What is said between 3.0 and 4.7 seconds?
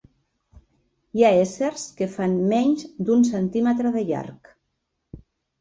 d'un centímetre de llarg.